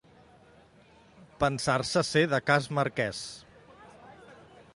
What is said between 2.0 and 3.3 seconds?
ser de Cas Marquès.